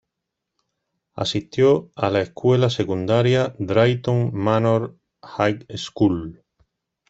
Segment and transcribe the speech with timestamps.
[1.13, 6.43] Asistió a la escuela secundaria Drayton Manor High School.